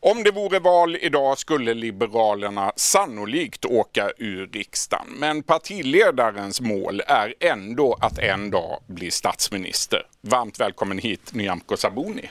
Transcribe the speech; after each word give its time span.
Om 0.00 0.22
det 0.22 0.30
vore 0.30 0.58
val 0.58 0.96
idag 1.00 1.38
skulle 1.38 1.74
Liberalerna 1.74 2.72
sannolikt 2.76 3.64
åka 3.64 4.10
ur 4.18 4.46
riksdagen. 4.46 5.06
Men 5.18 5.42
partiledarens 5.42 6.60
mål 6.60 7.02
är 7.06 7.34
ändå 7.40 7.96
att 8.00 8.18
en 8.18 8.50
dag 8.50 8.82
bli 8.86 9.10
statsminister. 9.10 10.02
Varmt 10.20 10.60
välkommen 10.60 10.98
hit 10.98 11.34
Nyamko 11.34 11.76
Sabuni. 11.76 12.30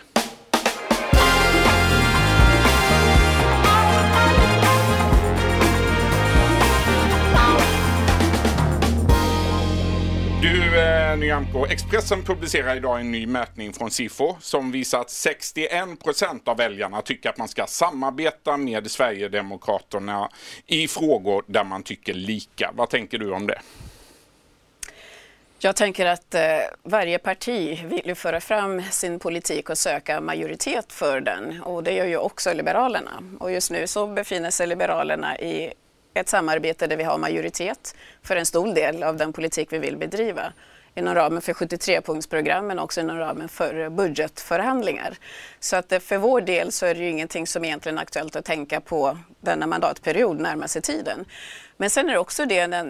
Du 10.47 10.79
eh, 10.79 11.17
Nyamko, 11.17 11.65
Expressen 11.65 12.23
publicerar 12.23 12.75
idag 12.75 12.99
en 12.99 13.11
ny 13.11 13.27
mätning 13.27 13.73
från 13.73 13.91
Sifo 13.91 14.35
som 14.39 14.71
visar 14.71 15.01
att 15.01 15.09
61 15.09 16.03
procent 16.03 16.47
av 16.47 16.57
väljarna 16.57 17.01
tycker 17.01 17.29
att 17.29 17.37
man 17.37 17.47
ska 17.47 17.67
samarbeta 17.67 18.57
med 18.57 18.91
Sverigedemokraterna 18.91 20.29
i 20.67 20.87
frågor 20.87 21.43
där 21.47 21.63
man 21.63 21.83
tycker 21.83 22.13
lika. 22.13 22.71
Vad 22.73 22.89
tänker 22.89 23.17
du 23.17 23.31
om 23.31 23.47
det? 23.47 23.61
Jag 25.59 25.75
tänker 25.75 26.05
att 26.05 26.35
eh, 26.35 26.41
varje 26.83 27.19
parti 27.19 27.85
vill 27.85 28.05
ju 28.05 28.15
föra 28.15 28.41
fram 28.41 28.83
sin 28.83 29.19
politik 29.19 29.69
och 29.69 29.77
söka 29.77 30.21
majoritet 30.21 30.93
för 30.93 31.21
den 31.21 31.61
och 31.61 31.83
det 31.83 31.93
gör 31.93 32.05
ju 32.05 32.17
också 32.17 32.53
Liberalerna. 32.53 33.23
Och 33.39 33.51
just 33.51 33.71
nu 33.71 33.87
så 33.87 34.07
befinner 34.07 34.51
sig 34.51 34.67
Liberalerna 34.67 35.39
i 35.39 35.73
ett 36.19 36.29
samarbete 36.29 36.87
där 36.87 36.97
vi 36.97 37.03
har 37.03 37.17
majoritet 37.17 37.95
för 38.23 38.35
en 38.35 38.45
stor 38.45 38.73
del 38.73 39.03
av 39.03 39.17
den 39.17 39.33
politik 39.33 39.73
vi 39.73 39.77
vill 39.77 39.97
bedriva 39.97 40.53
inom 40.97 41.15
ramen 41.15 41.41
för 41.41 41.53
73-punktsprogram 41.53 42.61
men 42.61 42.79
också 42.79 43.01
inom 43.01 43.17
ramen 43.17 43.49
för 43.49 43.89
budgetförhandlingar. 43.89 45.17
Så 45.59 45.75
att 45.75 45.91
eh, 45.91 45.99
för 45.99 46.17
vår 46.17 46.41
del 46.41 46.71
så 46.71 46.85
är 46.85 46.95
det 46.95 47.01
ju 47.01 47.09
ingenting 47.09 47.47
som 47.47 47.65
egentligen 47.65 47.97
är 47.97 48.01
aktuellt 48.01 48.35
att 48.35 48.45
tänka 48.45 48.81
på 48.81 49.17
denna 49.41 49.67
mandatperiod 49.67 50.39
närmaste 50.39 50.81
tiden. 50.81 51.25
Men 51.79 51.89
sen 51.89 52.09
är 52.09 52.13
det 52.13 52.19
också 52.19 52.45
det 52.45 52.67
när, 52.67 52.83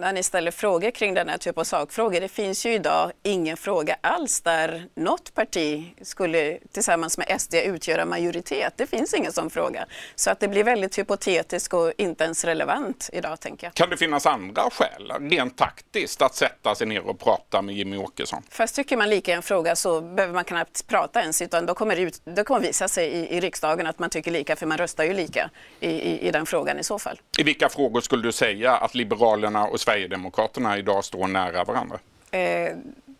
när 0.00 0.12
ni 0.12 0.22
ställer 0.22 0.50
frågor 0.50 0.90
kring 0.90 1.14
den 1.14 1.28
här 1.28 1.38
typen 1.38 1.60
av 1.60 1.64
sakfrågor. 1.64 2.20
Det 2.20 2.28
finns 2.28 2.66
ju 2.66 2.72
idag 2.72 3.12
ingen 3.22 3.56
fråga 3.56 3.96
alls 4.00 4.40
där 4.40 4.88
något 4.94 5.34
parti 5.34 5.94
skulle 6.02 6.58
tillsammans 6.72 7.18
med 7.18 7.40
SD 7.40 7.54
utgöra 7.54 8.04
majoritet. 8.04 8.72
Det 8.76 8.86
finns 8.86 9.14
ingen 9.14 9.32
sån 9.32 9.50
fråga. 9.50 9.86
Så 10.14 10.30
att 10.30 10.40
det 10.40 10.48
blir 10.48 10.64
väldigt 10.64 10.98
hypotetiskt 10.98 11.74
och 11.74 11.92
inte 11.98 12.24
ens 12.24 12.44
relevant 12.44 13.10
idag 13.12 13.40
tänker 13.40 13.66
jag. 13.66 13.74
Kan 13.74 13.90
det 13.90 13.96
finnas 13.96 14.26
andra 14.26 14.62
skäl, 14.62 15.12
rent 15.30 15.56
taktiskt, 15.56 16.22
att 16.22 16.34
sätta 16.34 16.74
sig 16.74 16.86
ner 16.86 17.06
och 17.06 17.18
prata 17.18 17.62
med 17.62 17.74
Jimmy 17.74 17.96
Åkesson? 17.96 18.42
Fast 18.50 18.76
tycker 18.76 18.96
man 18.96 19.10
lika 19.10 19.34
en 19.34 19.42
fråga 19.42 19.76
så 19.76 20.00
behöver 20.00 20.34
man 20.34 20.44
knappt 20.44 20.86
prata 20.86 21.20
ens 21.20 21.42
utan 21.42 21.66
då 21.66 21.74
kommer 21.74 21.96
det, 21.96 22.02
ut, 22.02 22.20
då 22.24 22.44
kommer 22.44 22.60
visa 22.60 22.88
sig 22.88 23.08
i, 23.08 23.36
i 23.36 23.40
riksdagen 23.40 23.86
att 23.86 23.98
man 23.98 24.10
tycker 24.10 24.30
lika 24.30 24.56
för 24.56 24.66
man 24.66 24.78
röstar 24.78 25.04
ju 25.04 25.14
lika 25.14 25.50
i, 25.80 25.90
i, 25.90 26.28
i 26.28 26.30
den 26.30 26.46
frågan 26.46 26.78
i 26.78 26.84
så 26.84 26.98
fall. 26.98 27.20
I 27.38 27.42
vilka 27.42 27.68
frågor 27.68 28.00
skulle 28.00 28.23
du 28.24 28.32
säga 28.32 28.72
att 28.72 28.94
Liberalerna 28.94 29.66
och 29.66 29.80
Sverigedemokraterna 29.80 30.78
idag 30.78 31.04
står 31.04 31.26
nära 31.26 31.64
varandra? 31.64 31.98
Eh, 32.30 32.70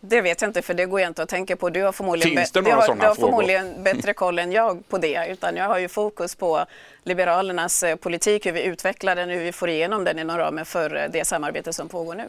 det 0.09 0.21
vet 0.21 0.41
jag 0.41 0.49
inte 0.49 0.61
för 0.61 0.73
det 0.73 0.85
går 0.85 0.99
jag 0.99 1.09
inte 1.09 1.23
att 1.23 1.29
tänka 1.29 1.55
på. 1.55 1.69
Du 1.69 1.83
har 1.83 1.91
förmodligen, 1.91 2.37
Finns 2.37 2.51
det 2.51 2.59
du 2.59 2.63
några 2.63 2.75
har, 2.75 2.81
sådana 2.81 3.01
du 3.01 3.07
har 3.07 3.15
förmodligen 3.15 3.83
bättre 3.83 4.13
koll 4.13 4.39
än 4.39 4.51
jag 4.51 4.89
på 4.89 4.97
det. 4.97 5.27
Utan 5.29 5.55
jag 5.55 5.65
har 5.65 5.79
ju 5.79 5.87
fokus 5.87 6.35
på 6.35 6.65
Liberalernas 7.03 7.83
eh, 7.83 7.95
politik, 7.95 8.45
hur 8.45 8.51
vi 8.51 8.63
utvecklar 8.63 9.15
den, 9.15 9.29
hur 9.29 9.43
vi 9.43 9.51
får 9.51 9.69
igenom 9.69 10.03
den 10.03 10.19
inom 10.19 10.37
ramen 10.37 10.65
för 10.65 10.95
eh, 10.95 11.03
det 11.11 11.25
samarbete 11.27 11.73
som 11.73 11.89
pågår 11.89 12.15
nu. 12.15 12.23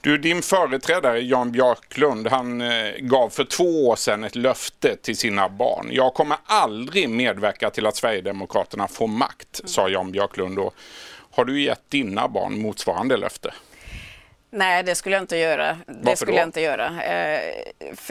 Du, 0.00 0.18
din 0.18 0.42
företrädare 0.42 1.20
Jan 1.20 1.52
Björklund, 1.52 2.28
han 2.28 2.60
eh, 2.60 2.92
gav 2.98 3.28
för 3.28 3.44
två 3.44 3.88
år 3.88 3.96
sedan 3.96 4.24
ett 4.24 4.36
löfte 4.36 4.96
till 4.96 5.16
sina 5.16 5.48
barn. 5.48 5.88
Jag 5.90 6.14
kommer 6.14 6.36
aldrig 6.44 7.08
medverka 7.08 7.70
till 7.70 7.86
att 7.86 7.96
Sverigedemokraterna 7.96 8.88
får 8.88 9.08
makt, 9.08 9.60
sa 9.64 9.88
Jan 9.88 10.12
Björklund 10.12 10.56
då. 10.56 10.72
Har 11.32 11.44
du 11.44 11.60
gett 11.62 11.90
dina 11.90 12.28
barn 12.28 12.62
motsvarande 12.62 13.16
löfte? 13.16 13.54
Nej, 14.50 14.82
det 14.82 14.94
skulle 14.94 15.14
jag 15.16 15.22
inte 15.22 15.36
göra. 15.36 15.66
Det 15.86 15.94
Varför 16.02 16.16
skulle 16.16 16.32
då? 16.32 16.38
jag 16.38 16.48
inte 16.48 16.60
göra. 16.60 17.02
Eh, 17.02 17.40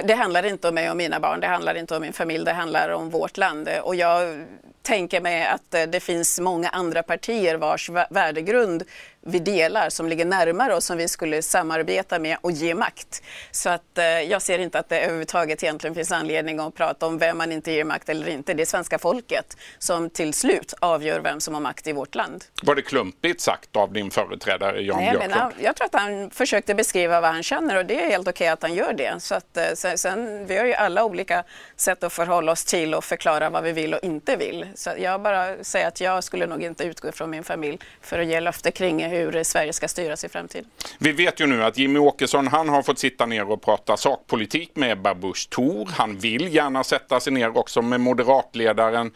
det 0.04 0.14
handlar 0.14 0.46
inte 0.46 0.68
om 0.68 0.76
mig 0.76 0.90
och 0.90 0.98
mina 0.98 1.20
barn, 1.20 1.40
det 1.40 1.48
handlar 1.48 1.76
inte 1.78 1.96
om 1.96 2.02
min 2.02 2.14
familj, 2.14 2.46
det 2.46 2.52
handlar 2.54 2.90
om 2.90 3.10
vårt 3.10 3.38
land. 3.38 3.70
Och 3.84 3.96
jag 3.96 4.46
tänker 4.82 5.22
mig 5.22 5.46
att 5.46 5.74
eh, 5.74 5.84
det 5.84 6.00
finns 6.00 6.40
många 6.40 6.70
andra 6.70 7.04
partier 7.04 7.56
vars 7.56 7.90
vä- 7.90 8.08
värdegrund 8.10 8.84
vi 9.22 9.40
delar, 9.40 9.90
som 9.90 10.08
ligger 10.08 10.26
närmare 10.26 10.76
oss, 10.76 10.86
som 10.86 10.98
vi 10.98 11.08
skulle 11.08 11.42
samarbeta 11.42 12.20
med 12.20 12.38
och 12.42 12.52
ge 12.52 12.76
makt. 12.76 13.24
Så 13.52 13.70
att 13.70 13.98
eh, 13.98 14.06
jag 14.06 14.42
ser 14.42 14.60
inte 14.60 14.80
att 14.80 14.90
det 14.90 15.00
överhuvudtaget 15.00 15.64
egentligen 15.64 15.96
finns 15.96 16.12
anledning 16.12 16.60
att 16.60 16.76
prata 16.76 17.06
om 17.06 17.18
vem 17.18 17.38
man 17.38 17.52
inte 17.52 17.72
ger 17.72 17.84
makt 17.84 18.10
eller 18.10 18.30
inte. 18.30 18.54
Det 18.54 18.64
är 18.64 18.66
svenska 18.66 19.00
folket 19.00 19.58
som 19.80 20.10
till 20.10 20.34
slut 20.34 20.74
avgör 20.80 21.20
vem 21.20 21.40
som 21.40 21.54
har 21.54 21.62
makt 21.62 21.88
i 21.88 21.92
vårt 21.92 22.16
land. 22.16 22.44
Var 22.64 22.76
det 22.76 22.82
klumpigt 22.82 23.42
sagt 23.42 23.76
av 23.76 23.94
din 23.94 24.12
företrädare 24.12 24.82
Jan 24.82 24.98
Nej, 24.98 25.12
Björklund? 25.12 25.32
menar, 25.32 25.54
jag 25.60 25.76
tror 25.76 25.86
att 25.86 26.02
han 26.02 26.30
försökte 26.30 26.76
beskriva 26.76 27.22
vad 27.22 27.30
han 27.30 27.44
känner 27.44 27.78
och 27.78 27.86
det 27.86 28.04
är 28.04 28.10
helt 28.10 28.28
okej 28.28 28.48
att 28.48 28.62
han 28.62 28.74
gör 28.74 28.94
det. 28.94 29.20
Så 29.20 29.36
att, 29.36 29.58
eh, 29.58 29.64
sen, 29.76 29.98
sen, 29.98 30.46
vi 30.46 30.58
har 30.58 30.66
ju 30.66 30.74
alla 30.74 31.04
olika 31.06 31.44
sätt 31.76 32.04
att 32.04 32.14
förhålla 32.14 32.52
oss 32.52 32.66
till 32.66 32.94
och 32.96 33.04
förklara 33.04 33.50
vad 33.50 33.64
vi 33.64 33.72
vill 33.72 33.94
och 33.94 34.04
inte 34.04 34.36
vill. 34.36 34.68
Så 34.76 34.90
jag 34.98 35.22
bara 35.22 35.64
säger 35.64 35.88
att 35.88 36.02
jag 36.02 36.24
skulle 36.24 36.48
nog 36.48 36.64
inte 36.64 36.84
utgå 36.84 37.12
från 37.12 37.30
min 37.30 37.44
familj 37.44 37.80
för 38.02 38.20
att 38.20 38.26
ge 38.28 38.40
löfte 38.40 38.72
kring 38.72 39.11
hur 39.12 39.44
Sverige 39.44 39.74
ska 39.74 39.88
styras 39.88 40.24
i 40.24 40.30
framtiden. 40.30 40.70
Vi 41.00 41.12
vet 41.12 41.40
ju 41.40 41.48
nu 41.48 41.64
att 41.64 41.78
Jimmy 41.78 42.00
Åkesson 42.00 42.48
han 42.48 42.70
har 42.70 42.82
fått 42.82 43.00
sitta 43.00 43.26
ner 43.26 43.52
och 43.52 43.62
prata 43.62 43.98
sakpolitik 43.98 44.72
med 44.76 45.02
Babush 45.02 45.50
Thor. 45.50 45.90
Han 45.92 46.18
vill 46.18 46.56
gärna 46.56 46.84
sätta 46.84 47.20
sig 47.20 47.34
ner 47.34 47.58
också 47.58 47.82
med 47.82 48.00
moderatledaren. 48.02 49.12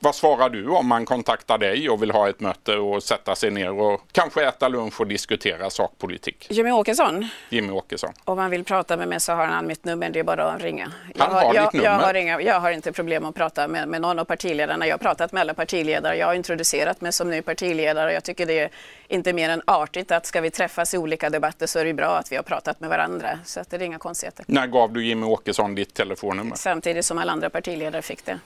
Vad 0.00 0.14
svarar 0.14 0.48
du 0.48 0.68
om 0.68 0.86
man 0.88 1.04
kontaktar 1.04 1.58
dig 1.58 1.90
och 1.90 2.02
vill 2.02 2.10
ha 2.10 2.28
ett 2.28 2.40
möte 2.40 2.76
och 2.76 3.02
sätta 3.02 3.34
sig 3.34 3.50
ner 3.50 3.70
och 3.70 4.00
kanske 4.12 4.48
äta 4.48 4.68
lunch 4.68 5.00
och 5.00 5.06
diskutera 5.06 5.70
sakpolitik? 5.70 6.46
Jimmy 6.50 6.70
Åkesson, 6.70 7.28
Jimmy 7.48 7.72
Åkesson. 7.72 8.12
om 8.24 8.38
han 8.38 8.50
vill 8.50 8.64
prata 8.64 8.96
med 8.96 9.08
mig 9.08 9.20
så 9.20 9.32
har 9.32 9.46
han 9.46 9.66
mitt 9.66 9.84
nummer, 9.84 10.10
det 10.10 10.18
är 10.18 10.24
bara 10.24 10.44
att 10.44 10.62
ringa. 10.62 10.92
Jag 11.14 11.24
Han 11.24 11.34
har 11.34 11.54
jag, 11.54 11.66
ditt 11.66 11.72
nummer? 11.72 11.86
Jag 11.88 11.98
har, 11.98 12.14
inga, 12.14 12.40
jag 12.40 12.60
har 12.60 12.70
inte 12.70 12.92
problem 12.92 13.24
att 13.24 13.34
prata 13.34 13.68
med, 13.68 13.88
med 13.88 14.00
någon 14.00 14.18
av 14.18 14.24
partiledarna. 14.24 14.86
Jag 14.86 14.94
har 14.94 14.98
pratat 14.98 15.32
med 15.32 15.40
alla 15.40 15.54
partiledare, 15.54 16.16
jag 16.16 16.26
har 16.26 16.34
introducerat 16.34 17.00
mig 17.00 17.12
som 17.12 17.30
ny 17.30 17.42
partiledare 17.42 18.06
och 18.06 18.12
jag 18.12 18.24
tycker 18.24 18.46
det 18.46 18.58
är 18.58 18.70
inte 19.08 19.32
mer 19.32 19.50
än 19.50 19.62
artigt 19.64 20.10
att 20.10 20.26
ska 20.26 20.40
vi 20.40 20.50
träffas 20.50 20.94
i 20.94 20.98
olika 20.98 21.30
debatter 21.30 21.66
så 21.66 21.78
är 21.78 21.84
det 21.84 21.94
bra 21.94 22.16
att 22.18 22.32
vi 22.32 22.36
har 22.36 22.42
pratat 22.42 22.80
med 22.80 22.90
varandra. 22.90 23.38
Så 23.44 23.60
att 23.60 23.70
det 23.70 23.76
är 23.76 23.82
inga 23.82 23.98
konstigheter. 23.98 24.44
När 24.48 24.66
gav 24.66 24.92
du 24.92 25.06
Jimmy 25.06 25.26
Åkesson 25.26 25.74
ditt 25.74 25.94
telefonnummer? 25.94 26.56
Samtidigt 26.56 27.04
som 27.04 27.18
alla 27.18 27.32
andra 27.32 27.50
partiledare 27.50 28.02
fick 28.02 28.24
det. 28.24 28.38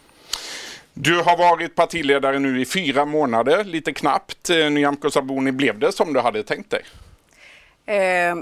Du 0.95 1.23
har 1.23 1.37
varit 1.37 1.75
partiledare 1.75 2.39
nu 2.39 2.61
i 2.61 2.65
fyra 2.65 3.05
månader, 3.05 3.65
lite 3.65 3.93
knappt. 3.93 4.51
Eh, 4.51 4.71
Nyamko 4.71 5.11
Sabuni, 5.11 5.53
blev 5.53 5.79
det 5.79 5.93
som 5.93 6.13
du 6.13 6.21
hade 6.21 6.43
tänkt 6.43 6.71
dig? 6.71 6.83
Eh, 7.87 8.37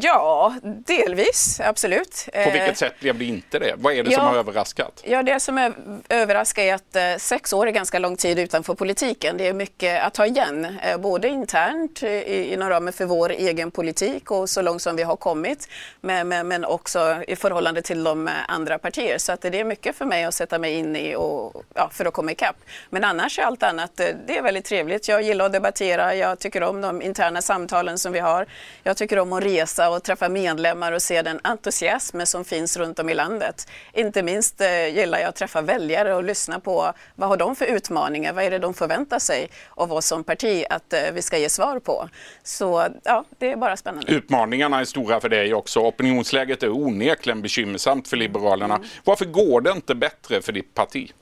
ja, 0.00 0.54
delvis, 0.62 1.60
absolut. 1.60 2.28
På 2.44 2.50
vilket 2.50 2.78
sätt 2.78 3.00
blev 3.00 3.18
det 3.18 3.24
inte 3.24 3.58
det? 3.58 3.74
Vad 3.76 3.94
är 3.94 4.02
det 4.02 4.10
som 4.10 4.22
ja. 4.24 4.28
har 4.28 4.36
överraskat? 4.36 5.02
Ja, 5.04 5.22
det 5.22 5.40
som 5.40 5.58
är 5.58 5.72
överraskar 6.08 6.62
är 6.62 6.74
att 6.74 6.96
eh, 6.96 7.16
sex 7.18 7.52
år 7.52 7.66
är 7.66 7.70
ganska 7.70 7.98
lång 7.98 8.16
tid 8.16 8.38
utanför 8.38 8.74
politiken. 8.74 9.36
Det 9.36 9.46
är 9.46 9.52
mycket 9.52 10.02
att 10.02 10.14
ta 10.14 10.26
igen, 10.26 10.78
eh, 10.82 10.98
både 10.98 11.28
internt 11.28 12.02
eh, 12.02 12.10
i, 12.10 12.52
inom 12.52 12.68
ramen 12.68 12.92
för 12.92 13.04
vår 13.04 13.30
egen 13.30 13.70
politik 13.70 14.30
och 14.30 14.48
så 14.50 14.62
långt 14.62 14.82
som 14.82 14.96
vi 14.96 15.02
har 15.02 15.16
kommit, 15.16 15.68
men, 16.00 16.28
men, 16.28 16.48
men 16.48 16.64
också 16.64 17.22
i 17.28 17.36
förhållande 17.36 17.82
till 17.82 18.04
de 18.04 18.28
eh, 18.28 18.34
andra 18.48 18.78
partier. 18.78 19.18
Så 19.18 19.32
att 19.32 19.40
det 19.40 19.60
är 19.60 19.64
mycket 19.64 19.96
för 19.96 20.04
mig 20.04 20.24
att 20.24 20.34
sätta 20.34 20.58
mig 20.58 20.74
in 20.74 20.96
i 20.96 21.14
och, 21.16 21.64
ja, 21.74 21.90
för 21.92 22.04
att 22.04 22.14
komma 22.14 22.32
ikapp. 22.32 22.56
Men 22.90 23.04
annars 23.04 23.38
är 23.38 23.42
allt 23.42 23.62
annat, 23.62 24.00
eh, 24.00 24.06
det 24.26 24.38
är 24.38 24.42
väldigt 24.42 24.64
trevligt. 24.64 25.08
Jag 25.08 25.22
gillar 25.22 25.46
att 25.46 25.52
debattera, 25.52 26.14
jag 26.14 26.38
tycker 26.38 26.62
om 26.62 26.80
de 26.80 27.02
interna 27.02 27.42
samtalen 27.42 27.98
som 27.98 28.12
vi 28.12 28.18
har. 28.18 28.46
Jag 28.82 28.96
tycker 28.96 29.18
om 29.18 29.32
att 29.32 29.42
resa 29.52 29.90
och 29.90 30.02
träffa 30.02 30.28
medlemmar 30.28 30.92
och 30.92 31.02
se 31.02 31.22
den 31.22 31.40
entusiasm 31.44 32.20
som 32.24 32.44
finns 32.44 32.76
runt 32.76 32.98
om 32.98 33.08
i 33.08 33.14
landet. 33.14 33.68
Inte 33.92 34.22
minst 34.22 34.60
eh, 34.60 34.86
gillar 34.86 35.18
jag 35.18 35.28
att 35.28 35.36
träffa 35.36 35.60
väljare 35.62 36.14
och 36.14 36.24
lyssna 36.24 36.60
på 36.60 36.92
vad 37.14 37.28
har 37.28 37.36
de 37.36 37.56
för 37.56 37.66
utmaningar, 37.66 38.32
vad 38.32 38.44
är 38.44 38.50
det 38.50 38.58
de 38.58 38.74
förväntar 38.74 39.18
sig 39.18 39.50
av 39.70 39.92
oss 39.92 40.06
som 40.06 40.24
parti 40.24 40.64
att 40.70 40.92
eh, 40.92 41.00
vi 41.12 41.22
ska 41.22 41.38
ge 41.38 41.48
svar 41.48 41.78
på. 41.78 42.08
Så 42.42 42.88
ja, 43.04 43.24
det 43.38 43.52
är 43.52 43.56
bara 43.56 43.76
spännande. 43.76 44.12
Utmaningarna 44.12 44.80
är 44.80 44.84
stora 44.84 45.20
för 45.20 45.28
dig 45.28 45.54
också. 45.54 45.80
Opinionsläget 45.80 46.62
är 46.62 46.70
onekligen 46.70 47.42
bekymmersamt 47.42 48.08
för 48.08 48.16
Liberalerna. 48.16 48.80
Varför 49.04 49.24
går 49.24 49.60
det 49.60 49.70
inte 49.70 49.94
bättre 49.94 50.42
för 50.42 50.52
ditt 50.52 50.74
parti? 50.74 51.12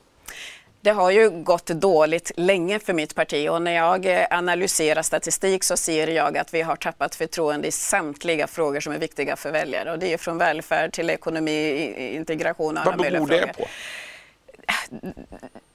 Det 0.82 0.90
har 0.90 1.10
ju 1.10 1.30
gått 1.30 1.66
dåligt 1.66 2.32
länge 2.36 2.78
för 2.78 2.92
mitt 2.92 3.14
parti 3.14 3.48
och 3.48 3.62
när 3.62 3.72
jag 3.72 4.06
eh, 4.06 4.26
analyserar 4.30 5.02
statistik 5.02 5.64
så 5.64 5.76
ser 5.76 6.06
jag 6.06 6.38
att 6.38 6.54
vi 6.54 6.62
har 6.62 6.76
tappat 6.76 7.14
förtroende 7.14 7.68
i 7.68 7.72
samtliga 7.72 8.46
frågor 8.46 8.80
som 8.80 8.92
är 8.92 8.98
viktiga 8.98 9.36
för 9.36 9.52
väljare. 9.52 9.92
Och 9.92 9.98
det 9.98 10.12
är 10.12 10.18
från 10.18 10.38
välfärd 10.38 10.92
till 10.92 11.10
ekonomi, 11.10 11.94
integration 12.16 12.76
och 12.76 12.82
alla 12.82 12.96
Vad 12.96 13.06
beror 13.06 13.26
det 13.26 13.52
på? 13.56 13.66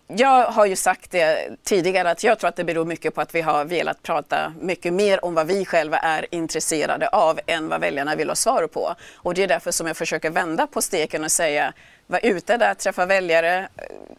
Jag 0.07 0.45
har 0.45 0.65
ju 0.65 0.75
sagt 0.75 1.11
det 1.11 1.49
tidigare 1.63 2.11
att 2.11 2.23
jag 2.23 2.39
tror 2.39 2.47
att 2.47 2.55
det 2.55 2.63
beror 2.63 2.85
mycket 2.85 3.15
på 3.15 3.21
att 3.21 3.35
vi 3.35 3.41
har 3.41 3.65
velat 3.65 4.03
prata 4.03 4.53
mycket 4.61 4.93
mer 4.93 5.25
om 5.25 5.33
vad 5.33 5.47
vi 5.47 5.65
själva 5.65 5.97
är 5.97 6.25
intresserade 6.31 7.07
av 7.07 7.39
än 7.45 7.69
vad 7.69 7.81
väljarna 7.81 8.15
vill 8.15 8.29
ha 8.29 8.35
svar 8.35 8.67
på. 8.67 8.95
Och 9.15 9.33
det 9.33 9.43
är 9.43 9.47
därför 9.47 9.71
som 9.71 9.87
jag 9.87 9.97
försöker 9.97 10.29
vända 10.29 10.67
på 10.67 10.81
steken 10.81 11.23
och 11.23 11.31
säga 11.31 11.73
var 12.07 12.19
ute 12.23 12.57
där, 12.57 12.73
träffa 12.73 13.05
väljare, 13.05 13.67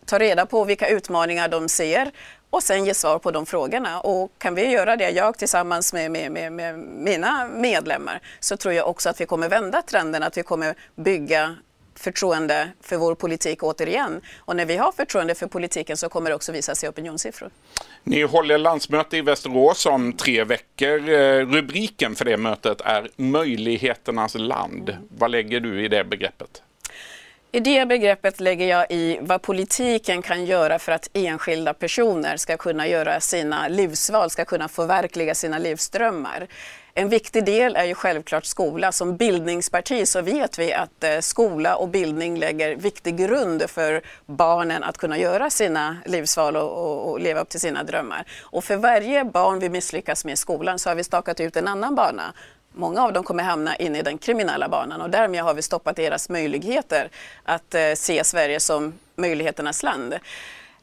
ta 0.04 0.18
reda 0.18 0.46
på 0.46 0.64
vilka 0.64 0.88
utmaningar 0.88 1.48
de 1.48 1.68
ser 1.68 2.10
och 2.50 2.62
sen 2.62 2.84
ge 2.84 2.94
svar 2.94 3.18
på 3.18 3.30
de 3.30 3.46
frågorna. 3.46 4.00
Och 4.00 4.32
kan 4.38 4.54
vi 4.54 4.70
göra 4.70 4.96
det, 4.96 5.10
jag 5.10 5.38
tillsammans 5.38 5.92
med, 5.92 6.10
med, 6.10 6.32
med, 6.32 6.52
med 6.52 6.78
mina 6.78 7.48
medlemmar, 7.48 8.20
så 8.40 8.56
tror 8.56 8.74
jag 8.74 8.88
också 8.88 9.08
att 9.08 9.20
vi 9.20 9.26
kommer 9.26 9.48
vända 9.48 9.82
trenden, 9.82 10.22
att 10.22 10.36
vi 10.36 10.42
kommer 10.42 10.74
bygga 10.94 11.56
förtroende 11.98 12.68
för 12.80 12.96
vår 12.96 13.14
politik 13.14 13.62
återigen. 13.62 14.20
Och 14.38 14.56
när 14.56 14.64
vi 14.64 14.76
har 14.76 14.92
förtroende 14.92 15.34
för 15.34 15.46
politiken 15.46 15.96
så 15.96 16.08
kommer 16.08 16.30
det 16.30 16.36
också 16.36 16.52
visa 16.52 16.74
sig 16.74 16.86
i 16.86 16.90
opinionssiffror. 16.90 17.50
Ni 18.04 18.22
håller 18.22 18.58
landsmöte 18.58 19.16
i 19.16 19.20
Västerås 19.20 19.86
om 19.86 20.12
tre 20.12 20.44
veckor. 20.44 21.08
Eh, 21.08 21.46
rubriken 21.46 22.14
för 22.14 22.24
det 22.24 22.36
mötet 22.36 22.80
är 22.80 23.10
Möjligheternas 23.16 24.34
land. 24.34 24.96
Vad 25.18 25.30
lägger 25.30 25.60
du 25.60 25.84
i 25.84 25.88
det 25.88 26.04
begreppet? 26.04 26.62
I 27.52 27.60
det 27.60 27.86
begreppet 27.86 28.40
lägger 28.40 28.66
jag 28.66 28.86
i 28.90 29.18
vad 29.20 29.42
politiken 29.42 30.22
kan 30.22 30.44
göra 30.44 30.78
för 30.78 30.92
att 30.92 31.10
enskilda 31.12 31.74
personer 31.74 32.36
ska 32.36 32.56
kunna 32.56 32.86
göra 32.86 33.20
sina 33.20 33.68
livsval, 33.68 34.30
ska 34.30 34.44
kunna 34.44 34.68
förverkliga 34.68 35.34
sina 35.34 35.58
livsdrömmar. 35.58 36.46
En 36.98 37.08
viktig 37.08 37.44
del 37.44 37.76
är 37.76 37.84
ju 37.84 37.94
självklart 37.94 38.44
skola. 38.44 38.92
Som 38.92 39.16
bildningsparti 39.16 40.08
så 40.08 40.20
vet 40.20 40.58
vi 40.58 40.72
att 40.72 41.04
eh, 41.04 41.20
skola 41.20 41.76
och 41.76 41.88
bildning 41.88 42.38
lägger 42.38 42.76
viktig 42.76 43.16
grund 43.16 43.70
för 43.70 44.02
barnen 44.26 44.82
att 44.82 44.98
kunna 44.98 45.18
göra 45.18 45.50
sina 45.50 45.96
livsval 46.06 46.56
och, 46.56 46.72
och, 46.72 47.10
och 47.10 47.20
leva 47.20 47.40
upp 47.40 47.48
till 47.48 47.60
sina 47.60 47.82
drömmar. 47.82 48.24
Och 48.42 48.64
för 48.64 48.76
varje 48.76 49.24
barn 49.24 49.58
vi 49.58 49.68
misslyckas 49.68 50.24
med 50.24 50.32
i 50.32 50.36
skolan 50.36 50.78
så 50.78 50.90
har 50.90 50.94
vi 50.94 51.04
stakat 51.04 51.40
ut 51.40 51.56
en 51.56 51.68
annan 51.68 51.94
bana 51.94 52.32
Många 52.72 53.02
av 53.02 53.12
dem 53.12 53.24
kommer 53.24 53.42
hamna 53.42 53.76
in 53.76 53.96
i 53.96 54.02
den 54.02 54.18
kriminella 54.18 54.68
banan 54.68 55.00
och 55.00 55.10
därmed 55.10 55.42
har 55.42 55.54
vi 55.54 55.62
stoppat 55.62 55.96
deras 55.96 56.28
möjligheter 56.28 57.10
att 57.42 57.74
eh, 57.74 57.92
se 57.96 58.24
Sverige 58.24 58.60
som 58.60 58.94
möjligheternas 59.16 59.82
land. 59.82 60.14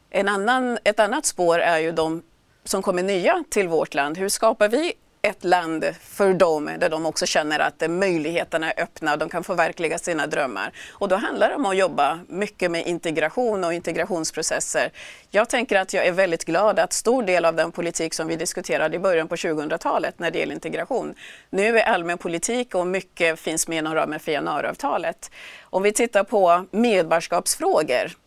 En 0.09 0.27
annan, 0.27 0.77
ett 0.83 0.99
annat 0.99 1.25
spår 1.25 1.59
är 1.59 1.77
ju 1.77 1.91
de 1.91 2.21
som 2.63 2.81
kommer 2.81 3.03
nya 3.03 3.43
till 3.49 3.67
vårt 3.67 3.93
land. 3.93 4.17
Hur 4.17 4.29
skapar 4.29 4.69
vi 4.69 4.93
ett 5.27 5.43
land 5.43 5.85
för 6.01 6.33
dem 6.33 6.71
där 6.79 6.89
de 6.89 7.05
också 7.05 7.25
känner 7.25 7.59
att 7.59 7.89
möjligheterna 7.89 8.71
är 8.71 8.83
öppna, 8.83 9.17
de 9.17 9.29
kan 9.29 9.43
förverkliga 9.43 9.97
sina 9.97 10.27
drömmar. 10.27 10.71
Och 10.91 11.07
då 11.07 11.15
handlar 11.15 11.49
det 11.49 11.55
om 11.55 11.65
att 11.65 11.77
jobba 11.77 12.19
mycket 12.27 12.71
med 12.71 12.87
integration 12.87 13.63
och 13.63 13.73
integrationsprocesser. 13.73 14.91
Jag 15.29 15.49
tänker 15.49 15.79
att 15.79 15.93
jag 15.93 16.05
är 16.05 16.11
väldigt 16.11 16.45
glad 16.45 16.79
att 16.79 16.93
stor 16.93 17.23
del 17.23 17.45
av 17.45 17.55
den 17.55 17.71
politik 17.71 18.13
som 18.13 18.27
vi 18.27 18.35
diskuterade 18.35 18.95
i 18.95 18.99
början 18.99 19.27
på 19.27 19.35
2000-talet 19.35 20.19
när 20.19 20.31
det 20.31 20.39
gäller 20.39 20.53
integration 20.53 21.15
nu 21.49 21.79
är 21.79 21.83
allmän 21.83 22.17
politik 22.17 22.75
och 22.75 22.87
mycket 22.87 23.39
finns 23.39 23.67
med 23.67 23.77
inom 23.77 23.95
ramen 23.95 24.19
för 24.19 24.31
januariavtalet. 24.31 25.31
Om 25.61 25.83
vi 25.83 25.91
tittar 25.91 26.23
på 26.23 26.65
medborgarskapsfrågor 26.71 28.22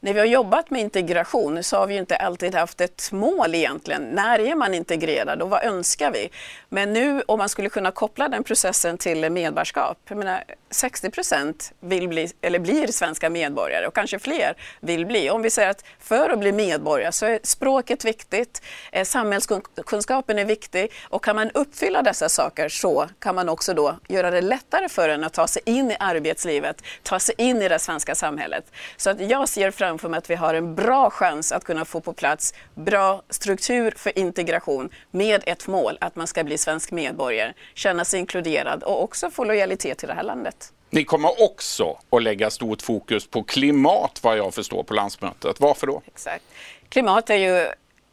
när 0.00 0.12
vi 0.12 0.18
har 0.18 0.26
jobbat 0.26 0.70
med 0.70 0.80
integration 0.80 1.62
så 1.62 1.76
har 1.76 1.86
vi 1.86 1.96
inte 1.96 2.16
alltid 2.16 2.54
haft 2.54 2.80
ett 2.80 3.12
mål 3.12 3.54
egentligen. 3.54 4.02
När 4.02 4.38
är 4.38 4.54
man 4.54 4.74
integrerad 4.74 5.42
och 5.42 5.50
vad 5.50 5.64
önskar 5.64 6.10
vi? 6.12 6.30
Men 6.70 6.92
nu 6.92 7.22
om 7.26 7.38
man 7.38 7.48
skulle 7.48 7.68
kunna 7.68 7.90
koppla 7.90 8.28
den 8.28 8.44
processen 8.44 8.98
till 8.98 9.30
medborgarskap. 9.30 9.98
Jag 10.08 10.18
menar, 10.18 10.44
60 10.70 11.10
procent 11.10 11.72
vill 11.80 12.08
bli, 12.08 12.30
eller 12.40 12.58
blir 12.58 12.86
svenska 12.86 13.30
medborgare 13.30 13.86
och 13.86 13.94
kanske 13.94 14.18
fler 14.18 14.56
vill 14.80 15.06
bli. 15.06 15.30
Om 15.30 15.42
vi 15.42 15.50
säger 15.50 15.70
att 15.70 15.84
för 16.00 16.30
att 16.30 16.38
bli 16.38 16.52
medborgare 16.52 17.12
så 17.12 17.26
är 17.26 17.40
språket 17.42 18.04
viktigt, 18.04 18.62
eh, 18.92 19.04
samhällskunskapen 19.04 20.38
är 20.38 20.44
viktig 20.44 20.92
och 21.02 21.24
kan 21.24 21.36
man 21.36 21.50
uppfylla 21.50 22.02
dessa 22.02 22.28
saker 22.28 22.68
så 22.68 23.08
kan 23.18 23.34
man 23.34 23.48
också 23.48 23.74
då 23.74 23.96
göra 24.08 24.30
det 24.30 24.40
lättare 24.40 24.88
för 24.88 25.08
en 25.08 25.24
att 25.24 25.32
ta 25.32 25.46
sig 25.46 25.62
in 25.64 25.90
i 25.90 25.96
arbetslivet, 26.00 26.82
ta 27.02 27.20
sig 27.20 27.34
in 27.38 27.62
i 27.62 27.68
det 27.68 27.78
svenska 27.78 28.14
samhället. 28.14 28.72
Så 28.96 29.10
att 29.10 29.20
jag 29.20 29.48
ser 29.48 29.70
framför 29.70 30.08
mig 30.08 30.18
att 30.18 30.30
vi 30.30 30.34
har 30.34 30.54
en 30.54 30.74
bra 30.74 31.10
chans 31.10 31.52
att 31.52 31.64
kunna 31.64 31.84
få 31.84 32.00
på 32.00 32.12
plats 32.12 32.54
bra 32.74 33.22
struktur 33.30 33.94
för 33.96 34.18
integration 34.18 34.90
med 35.10 35.42
ett 35.46 35.66
mål 35.66 35.98
att 36.00 36.16
man 36.16 36.26
ska 36.26 36.44
bli 36.44 36.57
svensk 36.58 36.90
medborgare, 36.90 37.52
känna 37.74 38.04
sig 38.04 38.20
inkluderad 38.20 38.82
och 38.82 39.02
också 39.02 39.30
få 39.30 39.44
lojalitet 39.44 39.98
till 39.98 40.08
det 40.08 40.14
här 40.14 40.22
landet. 40.22 40.72
Ni 40.90 41.04
kommer 41.04 41.42
också 41.42 41.98
att 42.10 42.22
lägga 42.22 42.50
stort 42.50 42.82
fokus 42.82 43.26
på 43.26 43.42
klimat 43.42 44.20
vad 44.22 44.38
jag 44.38 44.54
förstår 44.54 44.82
på 44.82 44.94
landsmötet. 44.94 45.60
Varför 45.60 45.86
då? 45.86 46.02
Exakt. 46.06 46.44
Klimat 46.88 47.30
är 47.30 47.36
ju 47.36 47.66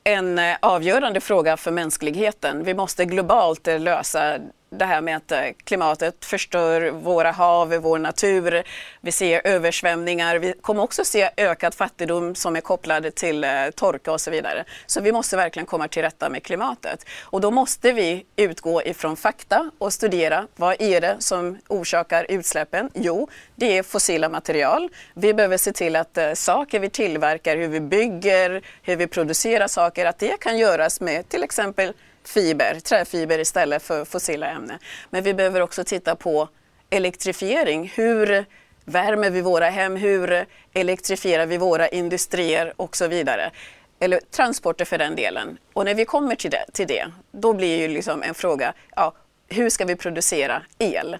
en 0.03 0.39
eh, 0.39 0.55
avgörande 0.59 1.21
fråga 1.21 1.57
för 1.57 1.71
mänskligheten. 1.71 2.63
Vi 2.63 2.73
måste 2.73 3.05
globalt 3.05 3.67
eh, 3.67 3.79
lösa 3.79 4.37
det 4.69 4.85
här 4.85 5.01
med 5.01 5.17
att 5.17 5.31
eh, 5.31 5.39
klimatet 5.63 6.25
förstör 6.25 6.91
våra 6.91 7.31
hav, 7.31 7.69
vår 7.69 7.99
natur. 7.99 8.63
Vi 9.01 9.11
ser 9.11 9.41
översvämningar. 9.43 10.35
Vi 10.39 10.53
kommer 10.61 10.83
också 10.83 11.05
se 11.05 11.29
ökad 11.37 11.73
fattigdom 11.73 12.35
som 12.35 12.55
är 12.55 12.61
kopplad 12.61 13.15
till 13.15 13.43
eh, 13.43 13.49
torka 13.75 14.11
och 14.11 14.21
så 14.21 14.31
vidare. 14.31 14.65
Så 14.85 15.01
vi 15.01 15.11
måste 15.11 15.37
verkligen 15.37 15.65
komma 15.65 15.87
till 15.87 16.01
rätta 16.01 16.29
med 16.29 16.43
klimatet. 16.43 17.05
Och 17.21 17.41
då 17.41 17.51
måste 17.51 17.91
vi 17.91 18.25
utgå 18.35 18.83
ifrån 18.83 19.17
fakta 19.17 19.71
och 19.77 19.93
studera 19.93 20.47
vad 20.55 20.81
är 20.81 21.01
det 21.01 21.15
som 21.19 21.57
orsakar 21.67 22.25
utsläppen? 22.29 22.89
Jo, 22.93 23.29
det 23.55 23.77
är 23.77 23.83
fossila 23.83 24.29
material. 24.29 24.89
Vi 25.13 25.33
behöver 25.33 25.57
se 25.57 25.71
till 25.71 25.95
att 25.95 26.17
eh, 26.17 26.33
saker 26.33 26.79
vi 26.79 26.89
tillverkar, 26.89 27.57
hur 27.57 27.67
vi 27.67 27.79
bygger, 27.79 28.61
hur 28.81 28.95
vi 28.95 29.07
producerar 29.07 29.67
saker, 29.67 30.05
att 30.05 30.19
det 30.19 30.39
kan 30.39 30.57
göras 30.57 31.01
med 31.01 31.29
till 31.29 31.43
exempel 31.43 31.93
fiber, 32.27 32.79
träfiber 32.79 33.39
istället 33.39 33.83
för 33.83 34.05
fossila 34.05 34.47
ämnen. 34.47 34.79
Men 35.09 35.23
vi 35.23 35.33
behöver 35.33 35.61
också 35.61 35.83
titta 35.83 36.15
på 36.15 36.49
elektrifiering. 36.89 37.91
Hur 37.95 38.45
värmer 38.85 39.29
vi 39.29 39.41
våra 39.41 39.69
hem? 39.69 39.95
Hur 39.95 40.45
elektrifierar 40.73 41.45
vi 41.45 41.57
våra 41.57 41.87
industrier 41.87 42.73
och 42.75 42.95
så 42.95 43.07
vidare? 43.07 43.51
Eller 43.99 44.19
transporter 44.31 44.85
för 44.85 44.97
den 44.97 45.15
delen. 45.15 45.57
Och 45.73 45.85
när 45.85 45.95
vi 45.95 46.05
kommer 46.05 46.35
till 46.35 46.51
det, 46.51 46.65
till 46.73 46.87
det 46.87 47.07
då 47.31 47.53
blir 47.53 47.77
ju 47.77 47.87
liksom 47.87 48.23
en 48.23 48.33
fråga, 48.33 48.73
ja, 48.95 49.13
hur 49.47 49.69
ska 49.69 49.85
vi 49.85 49.95
producera 49.95 50.61
el? 50.79 51.17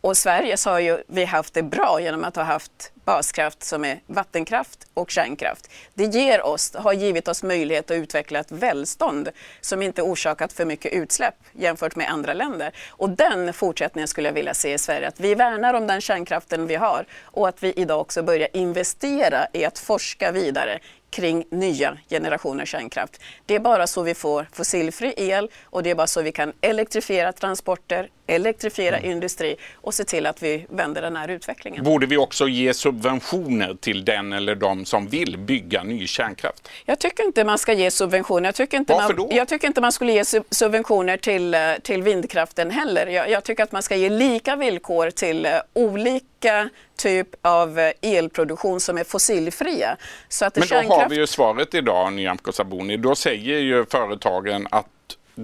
Och 0.00 0.16
Sverige 0.16 0.56
så 0.56 0.70
har 0.70 0.78
ju 0.78 1.02
vi 1.06 1.24
haft 1.24 1.54
det 1.54 1.62
bra 1.62 2.00
genom 2.00 2.24
att 2.24 2.36
ha 2.36 2.42
haft 2.42 2.92
baskraft 3.04 3.62
som 3.62 3.84
är 3.84 4.00
vattenkraft 4.06 4.86
och 4.94 5.10
kärnkraft. 5.10 5.70
Det 5.94 6.04
ger 6.04 6.42
oss, 6.42 6.74
har 6.74 6.92
givit 6.92 7.28
oss 7.28 7.42
möjlighet 7.42 7.90
att 7.90 7.94
utveckla 7.94 8.38
ett 8.38 8.52
välstånd 8.52 9.28
som 9.60 9.82
inte 9.82 10.02
orsakat 10.02 10.52
för 10.52 10.64
mycket 10.64 10.92
utsläpp 10.92 11.34
jämfört 11.52 11.96
med 11.96 12.10
andra 12.10 12.32
länder. 12.32 12.72
Och 12.88 13.10
den 13.10 13.52
fortsättningen 13.52 14.08
skulle 14.08 14.28
jag 14.28 14.34
vilja 14.34 14.54
se 14.54 14.72
i 14.72 14.78
Sverige, 14.78 15.08
att 15.08 15.20
vi 15.20 15.34
värnar 15.34 15.74
om 15.74 15.86
den 15.86 16.00
kärnkraften 16.00 16.66
vi 16.66 16.74
har 16.74 17.06
och 17.22 17.48
att 17.48 17.62
vi 17.62 17.72
idag 17.72 18.00
också 18.00 18.22
börjar 18.22 18.48
investera 18.52 19.46
i 19.52 19.64
att 19.64 19.78
forska 19.78 20.32
vidare 20.32 20.80
kring 21.10 21.44
nya 21.50 21.98
generationer 22.10 22.64
kärnkraft. 22.64 23.20
Det 23.46 23.54
är 23.54 23.60
bara 23.60 23.86
så 23.86 24.02
vi 24.02 24.14
får 24.14 24.46
fossilfri 24.52 25.14
el 25.16 25.50
och 25.64 25.82
det 25.82 25.90
är 25.90 25.94
bara 25.94 26.06
så 26.06 26.22
vi 26.22 26.32
kan 26.32 26.52
elektrifiera 26.60 27.32
transporter, 27.32 28.08
elektrifiera 28.30 28.98
mm. 28.98 29.10
industri 29.10 29.56
och 29.74 29.94
se 29.94 30.04
till 30.04 30.26
att 30.26 30.42
vi 30.42 30.66
vänder 30.68 31.02
den 31.02 31.16
här 31.16 31.28
utvecklingen. 31.28 31.84
Borde 31.84 32.06
vi 32.06 32.16
också 32.16 32.48
ge 32.48 32.74
subventioner 32.74 33.74
till 33.80 34.04
den 34.04 34.32
eller 34.32 34.54
de 34.54 34.84
som 34.84 35.08
vill 35.08 35.38
bygga 35.38 35.82
ny 35.82 36.06
kärnkraft? 36.06 36.68
Jag 36.84 36.98
tycker 36.98 37.24
inte 37.24 37.44
man 37.44 37.58
ska 37.58 37.72
ge 37.72 37.90
subventioner. 37.90 38.48
Jag 38.48 38.54
tycker 38.54 38.76
inte, 38.76 38.92
Varför 38.92 39.14
man, 39.14 39.28
då? 39.28 39.36
jag 39.36 39.48
tycker 39.48 39.66
inte 39.66 39.80
man 39.80 39.92
skulle 39.92 40.12
ge 40.12 40.24
subventioner 40.50 41.16
till, 41.16 41.54
eh, 41.54 41.60
till 41.82 42.02
vindkraften 42.02 42.70
heller. 42.70 43.06
Jag, 43.06 43.30
jag 43.30 43.44
tycker 43.44 43.62
att 43.62 43.72
man 43.72 43.82
ska 43.82 43.96
ge 43.96 44.08
lika 44.08 44.56
villkor 44.56 45.10
till 45.10 45.46
uh, 45.46 45.52
olika 45.74 46.68
typ 46.96 47.28
av 47.42 47.78
eh, 47.78 47.92
elproduktion 48.02 48.80
som 48.80 48.98
är 48.98 49.04
fossilfria. 49.04 49.96
Så 50.28 50.44
att 50.44 50.56
Men 50.56 50.60
då 50.60 50.66
kärnkraft... 50.66 51.02
har 51.02 51.08
vi 51.08 51.16
ju 51.16 51.26
svaret 51.26 51.74
idag, 51.74 52.12
Nyamko 52.12 52.52
Sabuni. 52.52 52.96
Då 52.96 53.14
säger 53.14 53.58
ju 53.58 53.86
företagen 53.86 54.66
att 54.70 54.86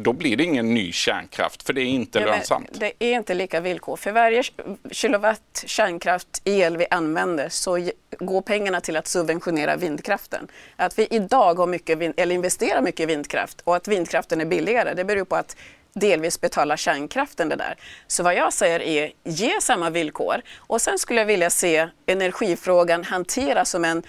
då 0.02 0.12
blir 0.12 0.36
det 0.36 0.44
ingen 0.44 0.74
ny 0.74 0.92
kärnkraft 0.92 1.62
för 1.62 1.72
det 1.72 1.80
är 1.80 1.84
inte 1.84 2.18
ja, 2.18 2.26
lönsamt. 2.26 2.70
Det 2.72 2.92
är 2.98 3.12
inte 3.12 3.34
lika 3.34 3.60
villkor. 3.60 3.96
För 3.96 4.12
varje 4.12 4.42
kilowatt 4.90 5.64
kärnkraft 5.66 6.42
el 6.44 6.76
vi 6.76 6.86
använder 6.90 7.48
så 7.48 7.90
går 8.18 8.40
pengarna 8.40 8.80
till 8.80 8.96
att 8.96 9.06
subventionera 9.06 9.76
vindkraften. 9.76 10.48
Att 10.76 10.98
vi 10.98 11.06
idag 11.10 11.58
har 11.58 11.66
mycket 11.66 11.98
vind, 11.98 12.14
eller 12.16 12.34
investerar 12.34 12.82
mycket 12.82 13.00
i 13.00 13.06
vindkraft 13.06 13.60
och 13.64 13.76
att 13.76 13.88
vindkraften 13.88 14.40
är 14.40 14.44
billigare 14.44 14.94
det 14.94 15.04
beror 15.04 15.24
på 15.24 15.36
att 15.36 15.56
delvis 15.92 16.40
betala 16.40 16.76
kärnkraften 16.76 17.48
det 17.48 17.56
där. 17.56 17.74
Så 18.06 18.22
vad 18.22 18.34
jag 18.34 18.52
säger 18.52 18.80
är 18.80 19.12
ge 19.24 19.60
samma 19.60 19.90
villkor 19.90 20.42
och 20.56 20.82
sen 20.82 20.98
skulle 20.98 21.20
jag 21.20 21.26
vilja 21.26 21.50
se 21.50 21.88
energifrågan 22.06 23.04
hanteras 23.04 23.70
som 23.70 23.84
en 23.84 24.02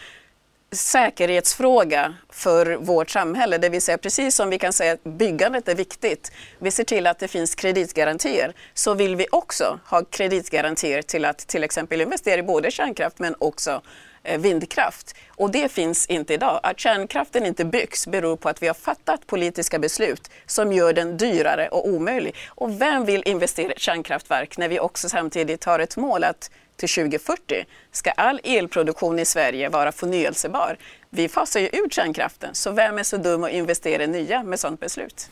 säkerhetsfråga 0.71 2.13
för 2.29 2.75
vårt 2.75 3.09
samhälle. 3.09 3.57
Det 3.57 3.69
vill 3.69 3.81
säga 3.81 3.97
precis 3.97 4.35
som 4.35 4.49
vi 4.49 4.59
kan 4.59 4.73
säga 4.73 4.93
att 4.93 5.03
byggandet 5.03 5.67
är 5.67 5.75
viktigt. 5.75 6.31
Vi 6.59 6.71
ser 6.71 6.83
till 6.83 7.07
att 7.07 7.19
det 7.19 7.27
finns 7.27 7.55
kreditgarantier. 7.55 8.53
Så 8.73 8.93
vill 8.93 9.15
vi 9.15 9.27
också 9.31 9.79
ha 9.85 10.03
kreditgarantier 10.03 11.01
till 11.01 11.25
att 11.25 11.37
till 11.37 11.63
exempel 11.63 12.01
investera 12.01 12.39
i 12.39 12.43
både 12.43 12.71
kärnkraft 12.71 13.19
men 13.19 13.35
också 13.39 13.81
eh, 14.23 14.39
vindkraft. 14.39 15.15
Och 15.29 15.51
det 15.51 15.71
finns 15.71 16.05
inte 16.05 16.33
idag. 16.33 16.59
Att 16.63 16.79
kärnkraften 16.79 17.45
inte 17.45 17.65
byggs 17.65 18.07
beror 18.07 18.35
på 18.35 18.49
att 18.49 18.63
vi 18.63 18.67
har 18.67 18.73
fattat 18.73 19.27
politiska 19.27 19.79
beslut 19.79 20.29
som 20.45 20.73
gör 20.73 20.93
den 20.93 21.17
dyrare 21.17 21.67
och 21.67 21.87
omöjlig. 21.87 22.35
Och 22.47 22.81
vem 22.81 23.05
vill 23.05 23.23
investera 23.25 23.73
i 23.73 23.79
kärnkraftverk 23.79 24.57
när 24.57 24.67
vi 24.67 24.79
också 24.79 25.09
samtidigt 25.09 25.63
har 25.63 25.79
ett 25.79 25.97
mål 25.97 26.23
att 26.23 26.49
till 26.77 26.89
2040 26.89 27.65
ska 27.91 28.11
all 28.11 28.39
elproduktion 28.43 29.19
i 29.19 29.25
Sverige 29.25 29.69
vara 29.69 29.91
förnyelsebar. 29.91 30.77
Vi 31.09 31.29
fasar 31.29 31.59
ju 31.59 31.67
ut 31.67 31.93
kärnkraften, 31.93 32.55
så 32.55 32.71
vem 32.71 32.97
är 32.97 33.03
så 33.03 33.17
dum 33.17 33.43
att 33.43 33.51
investera 33.51 34.03
i 34.03 34.07
nya 34.07 34.43
med 34.43 34.59
sådant 34.59 34.79
beslut? 34.79 35.29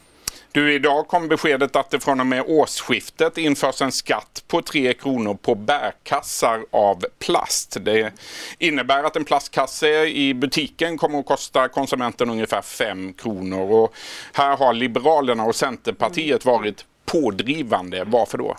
Du, 0.52 0.74
idag 0.74 1.08
kom 1.08 1.28
beskedet 1.28 1.76
att 1.76 1.90
det 1.90 2.00
från 2.00 2.20
och 2.20 2.26
med 2.26 2.44
årsskiftet 2.48 3.38
införs 3.38 3.82
en 3.82 3.92
skatt 3.92 4.44
på 4.48 4.62
3 4.62 4.94
kronor 4.94 5.34
på 5.34 5.56
bärkassar 5.56 6.66
av 6.72 7.06
plast. 7.20 7.78
Det 7.82 8.14
innebär 8.60 9.04
att 9.04 9.16
en 9.16 9.26
plastkasse 9.26 10.06
i 10.06 10.34
butiken 10.34 10.98
kommer 10.98 11.20
att 11.20 11.26
kosta 11.26 11.68
konsumenten 11.68 12.30
ungefär 12.30 12.62
5 12.62 13.14
kronor. 13.14 13.72
Och 13.72 13.94
här 14.34 14.58
har 14.58 14.74
Liberalerna 14.74 15.44
och 15.44 15.56
Centerpartiet 15.56 16.46
varit 16.46 16.86
pådrivande. 17.06 18.04
Varför 18.08 18.38
då? 18.38 18.58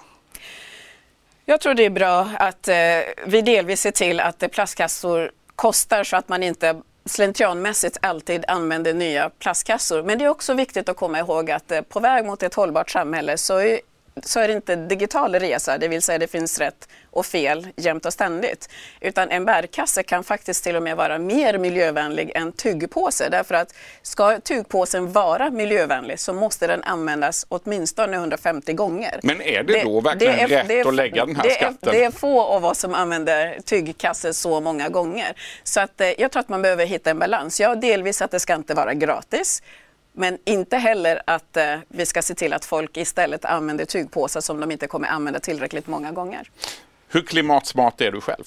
Jag 1.49 1.61
tror 1.61 1.75
det 1.75 1.85
är 1.85 1.91
bra 1.91 2.31
att 2.38 2.69
eh, 2.69 2.75
vi 3.26 3.43
delvis 3.43 3.81
ser 3.81 3.91
till 3.91 4.21
att 4.21 4.43
eh, 4.43 4.49
plastkassor 4.49 5.31
kostar 5.57 6.05
så 6.05 6.17
att 6.17 6.29
man 6.29 6.43
inte 6.43 6.81
slentrianmässigt 7.05 7.99
alltid 8.03 8.45
använder 8.49 8.95
nya 8.95 9.31
plastkassor. 9.31 10.03
Men 10.03 10.19
det 10.19 10.25
är 10.25 10.29
också 10.29 10.55
viktigt 10.55 10.88
att 10.88 10.97
komma 10.97 11.19
ihåg 11.19 11.50
att 11.50 11.71
eh, 11.71 11.81
på 11.81 12.00
väg 12.00 12.25
mot 12.25 12.43
ett 12.43 12.55
hållbart 12.55 12.91
samhälle 12.91 13.38
så 13.38 13.59
är 13.59 13.81
så 14.23 14.41
är 14.41 14.49
det 14.49 14.55
inte 14.55 14.77
digital 14.77 15.35
resa, 15.35 15.79
det 15.79 15.89
vill 15.89 16.03
säga 16.03 16.19
det 16.19 16.27
finns 16.27 16.59
rätt 16.59 16.89
och 17.11 17.27
fel 17.27 17.69
jämt 17.77 18.07
och 18.07 18.13
ständigt. 18.13 18.69
Utan 19.01 19.31
en 19.31 19.45
bärkasse 19.45 20.03
kan 20.03 20.25
faktiskt 20.25 20.65
till 20.65 20.77
och 20.77 20.83
med 20.83 20.97
vara 20.97 21.19
mer 21.19 21.59
miljövänlig 21.59 22.33
än 22.35 22.53
tyggpåse. 22.53 23.29
Därför 23.29 23.55
att 23.55 23.75
ska 24.03 24.41
tygpåsen 24.41 25.13
vara 25.13 25.51
miljövänlig 25.51 26.21
så 26.21 26.33
måste 26.33 26.67
den 26.67 26.83
användas 26.83 27.47
åtminstone 27.49 28.17
150 28.17 28.73
gånger. 28.73 29.21
Men 29.23 29.43
är 29.43 29.63
det, 29.63 29.73
det 29.73 29.83
då 29.85 30.01
verkligen 30.01 30.37
det 30.37 30.55
är, 30.55 30.65
rätt 30.65 30.71
är, 30.71 30.89
att 30.89 30.95
lägga 30.95 31.27
den 31.27 31.37
här 31.37 31.43
det 31.43 31.51
skatten? 31.51 31.89
Är, 31.89 31.93
det 31.93 32.05
är 32.05 32.11
få 32.11 32.43
av 32.43 32.65
oss 32.65 32.79
som 32.79 32.95
använder 32.95 33.59
tyggkasse 33.65 34.35
så 34.35 34.61
många 34.61 34.89
gånger. 34.89 35.37
Så 35.63 35.81
att, 35.81 36.01
eh, 36.01 36.21
jag 36.21 36.33
tror 36.33 36.41
att 36.41 36.49
man 36.49 36.63
behöver 36.63 36.87
hitta 36.87 37.11
en 37.11 37.19
balans. 37.19 37.61
Ja, 37.61 37.75
delvis 37.75 38.23
att 38.23 38.31
det 38.31 38.41
ska 38.41 38.55
inte 38.55 38.75
vara 38.75 38.95
gratis. 38.95 39.63
Men 40.19 40.39
inte 40.45 40.77
heller 40.77 41.23
att 41.25 41.57
eh, 41.57 41.79
vi 41.89 42.07
ska 42.07 42.23
se 42.23 42.35
till 42.35 42.53
att 42.53 42.65
folk 42.65 42.97
istället 42.97 43.45
använder 43.45 43.85
tygpåsar 43.85 44.41
som 44.41 44.61
de 44.61 44.71
inte 44.71 44.87
kommer 44.87 45.09
använda 45.09 45.41
tillräckligt 45.41 45.87
många 45.87 46.13
gånger. 46.13 46.51
Hur 47.09 47.23
klimatsmart 47.23 48.01
är 48.01 48.13
du 48.13 48.21
själv? 48.21 48.45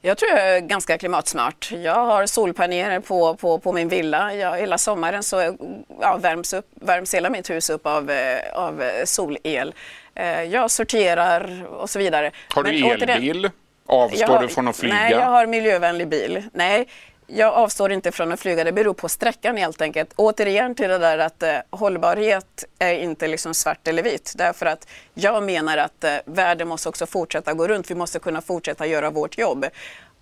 Jag 0.00 0.18
tror 0.18 0.30
jag 0.30 0.56
är 0.56 0.60
ganska 0.60 0.98
klimatsmart. 0.98 1.72
Jag 1.72 2.04
har 2.04 2.26
solpaneler 2.26 3.00
på, 3.00 3.36
på, 3.36 3.58
på 3.58 3.72
min 3.72 3.88
villa. 3.88 4.34
Jag, 4.34 4.58
hela 4.58 4.78
sommaren 4.78 5.22
så 5.22 5.56
ja, 6.00 6.16
värms, 6.16 6.52
upp, 6.52 6.66
värms 6.74 7.14
hela 7.14 7.30
mitt 7.30 7.50
hus 7.50 7.70
upp 7.70 7.86
av, 7.86 8.10
eh, 8.10 8.38
av 8.54 8.82
solel. 9.04 9.74
Eh, 10.14 10.42
jag 10.42 10.70
sorterar 10.70 11.66
och 11.66 11.90
så 11.90 11.98
vidare. 11.98 12.30
Har 12.48 12.62
du 12.62 12.72
Men, 12.72 13.02
elbil? 13.02 13.50
Avstår 13.86 14.26
har, 14.26 14.42
du 14.42 14.48
från 14.48 14.68
att 14.68 14.76
flyga? 14.76 14.94
Nej, 14.94 15.12
jag 15.12 15.26
har 15.26 15.46
miljövänlig 15.46 16.08
bil. 16.08 16.42
Nej, 16.52 16.88
jag 17.26 17.54
avstår 17.54 17.92
inte 17.92 18.12
från 18.12 18.32
att 18.32 18.40
flyga, 18.40 18.64
det 18.64 18.72
beror 18.72 18.94
på 18.94 19.08
sträckan 19.08 19.56
helt 19.56 19.82
enkelt. 19.82 20.12
Återigen 20.16 20.74
till 20.74 20.88
det 20.88 20.98
där 20.98 21.18
att 21.18 21.42
eh, 21.42 21.56
hållbarhet 21.70 22.64
är 22.78 22.92
inte 22.94 23.28
liksom 23.28 23.54
svart 23.54 23.88
eller 23.88 24.02
vitt. 24.02 24.32
Därför 24.36 24.66
att 24.66 24.88
jag 25.14 25.42
menar 25.42 25.76
att 25.76 26.04
eh, 26.04 26.16
världen 26.26 26.68
måste 26.68 26.88
också 26.88 27.06
fortsätta 27.06 27.54
gå 27.54 27.68
runt. 27.68 27.90
Vi 27.90 27.94
måste 27.94 28.18
kunna 28.18 28.40
fortsätta 28.40 28.86
göra 28.86 29.10
vårt 29.10 29.38
jobb. 29.38 29.66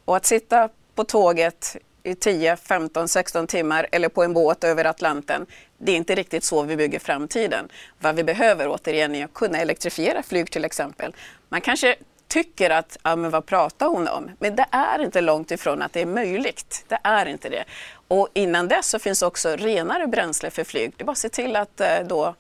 Och 0.04 0.16
att 0.16 0.26
sitta 0.26 0.68
på 0.94 1.04
tåget 1.04 1.76
i 2.02 2.14
10, 2.14 2.56
15, 2.56 3.09
16 3.09 3.47
timmar 3.47 3.87
eller 3.92 4.09
på 4.09 4.23
en 4.23 4.32
båt 4.32 4.64
över 4.64 4.85
Atlanten. 4.85 5.47
Det 5.78 5.92
är 5.92 5.97
inte 5.97 6.14
riktigt 6.14 6.44
så 6.44 6.62
vi 6.62 6.76
bygger 6.76 6.99
framtiden. 6.99 7.68
Vad 8.00 8.16
vi 8.16 8.25
behöver 8.25 8.68
återigen 8.68 9.14
är 9.14 9.25
att 9.25 9.35
kunna 9.35 9.59
elektrifiera 9.59 10.23
flyg 10.23 10.50
till 10.50 10.64
exempel. 10.64 11.14
Man 11.49 11.61
kanske 11.61 11.97
tycker 12.32 12.70
att, 12.70 12.98
ja 13.02 13.16
men 13.16 13.30
vad 13.30 13.46
pratar 13.46 13.86
hon 13.86 14.08
om? 14.08 14.30
Men 14.38 14.56
det 14.56 14.66
är 14.70 14.98
inte 14.98 15.20
långt 15.20 15.50
ifrån 15.50 15.82
att 15.82 15.92
det 15.92 16.00
är 16.00 16.06
möjligt. 16.06 16.84
Det 16.88 16.98
är 17.02 17.26
inte 17.26 17.48
det. 17.48 17.64
Och 18.08 18.28
innan 18.32 18.68
dess 18.68 18.86
så 18.86 18.98
finns 18.98 19.22
också 19.22 19.56
renare 19.56 20.06
bränsle 20.06 20.50
för 20.50 20.64
flyg. 20.64 20.92
Det 20.96 21.02
är 21.02 21.04
bara 21.04 21.12
att 21.12 21.18
se 21.18 21.28
till 21.28 21.56
att 21.56 21.80
eh, 21.80 21.98
då 22.04 22.34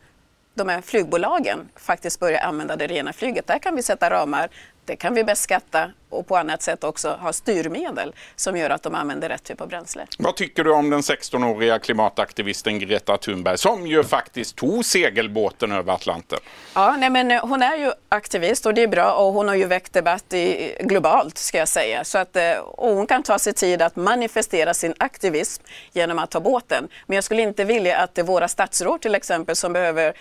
de 0.54 0.68
här 0.68 0.80
flygbolagen 0.80 1.68
faktiskt 1.76 2.20
börjar 2.20 2.40
använda 2.40 2.76
det 2.76 2.86
rena 2.86 3.12
flyget. 3.12 3.46
Där 3.46 3.58
kan 3.58 3.76
vi 3.76 3.82
sätta 3.82 4.10
ramar 4.10 4.48
det 4.84 4.96
kan 4.96 5.14
vi 5.14 5.24
beskatta 5.24 5.90
och 6.08 6.26
på 6.26 6.36
annat 6.36 6.62
sätt 6.62 6.84
också 6.84 7.10
ha 7.10 7.32
styrmedel 7.32 8.14
som 8.36 8.56
gör 8.56 8.70
att 8.70 8.82
de 8.82 8.94
använder 8.94 9.28
rätt 9.28 9.44
typ 9.44 9.60
av 9.60 9.68
bränsle. 9.68 10.06
Vad 10.18 10.36
tycker 10.36 10.64
du 10.64 10.72
om 10.72 10.90
den 10.90 11.00
16-åriga 11.00 11.78
klimataktivisten 11.78 12.78
Greta 12.78 13.16
Thunberg 13.16 13.58
som 13.58 13.86
ju 13.86 14.04
faktiskt 14.04 14.56
tog 14.56 14.84
segelbåten 14.84 15.72
över 15.72 15.92
Atlanten? 15.92 16.38
Ja, 16.74 16.96
nej 16.98 17.10
men 17.10 17.30
eh, 17.30 17.46
hon 17.46 17.62
är 17.62 17.76
ju 17.76 17.92
aktivist 18.08 18.66
och 18.66 18.74
det 18.74 18.82
är 18.82 18.88
bra 18.88 19.12
och 19.12 19.32
hon 19.32 19.48
har 19.48 19.54
ju 19.54 19.66
väckt 19.66 19.92
debatt 19.92 20.32
i, 20.32 20.74
globalt 20.80 21.38
ska 21.38 21.58
jag 21.58 21.68
säga. 21.68 22.04
Så 22.04 22.18
att, 22.18 22.36
eh, 22.36 22.52
hon 22.76 23.06
kan 23.06 23.22
ta 23.22 23.38
sig 23.38 23.52
tid 23.52 23.82
att 23.82 23.96
manifestera 23.96 24.74
sin 24.74 24.94
aktivism 24.98 25.62
genom 25.92 26.18
att 26.18 26.30
ta 26.30 26.40
båten. 26.40 26.88
Men 27.06 27.14
jag 27.14 27.24
skulle 27.24 27.42
inte 27.42 27.64
vilja 27.64 27.98
att 27.98 28.14
det 28.14 28.20
är 28.20 28.26
våra 28.26 28.48
statsråd 28.48 29.00
till 29.00 29.14
exempel 29.14 29.56
som 29.56 29.72
behöver 29.72 30.14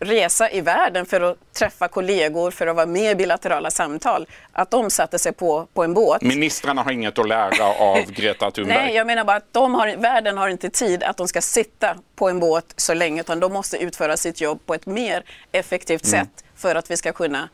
resa 0.00 0.50
i 0.50 0.60
världen 0.60 1.06
för 1.06 1.20
att 1.20 1.38
träffa 1.60 1.88
kollegor, 1.88 2.50
för 2.50 2.66
att 2.66 2.76
vara 2.76 2.86
med 2.86 3.12
i 3.12 3.14
bilaterala 3.14 3.70
samtal, 3.70 4.26
att 4.52 4.70
de 4.70 4.90
satte 4.90 5.18
sig 5.18 5.32
på, 5.32 5.66
på 5.74 5.84
en 5.84 5.94
båt. 5.94 6.22
Ministrarna 6.22 6.82
har 6.82 6.92
inget 6.92 7.18
att 7.18 7.28
lära 7.28 7.64
av 7.64 7.98
Greta 8.10 8.50
Thunberg? 8.50 8.78
Nej, 8.78 8.94
jag 8.94 9.06
menar 9.06 9.24
bara 9.24 9.36
att 9.36 9.52
de 9.52 9.74
har, 9.74 9.96
världen 9.96 10.38
har 10.38 10.48
inte 10.48 10.70
tid 10.70 11.02
att 11.02 11.16
de 11.16 11.28
ska 11.28 11.40
sitta 11.40 11.96
på 12.16 12.28
en 12.28 12.40
båt 12.40 12.74
så 12.76 12.94
länge, 12.94 13.20
utan 13.20 13.40
de 13.40 13.52
måste 13.52 13.76
utföra 13.76 14.16
sitt 14.16 14.40
jobb 14.40 14.60
på 14.66 14.74
ett 14.74 14.86
mer 14.86 15.24
effektivt 15.52 16.04
mm. 16.04 16.26
sätt 16.26 16.44
för 16.56 16.74
att 16.74 16.90
vi 16.90 16.96
ska 16.96 17.12
kunna 17.12 17.48